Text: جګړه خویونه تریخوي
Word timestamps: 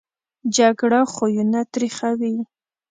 جګړه 0.55 0.99
خویونه 1.13 1.59
تریخوي 1.73 2.35